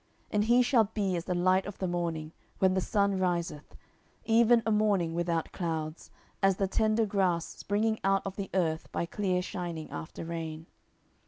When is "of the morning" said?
1.67-2.31